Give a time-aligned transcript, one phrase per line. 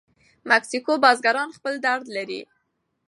[0.49, 2.41] مکسیکو بزګران خپل درد لري.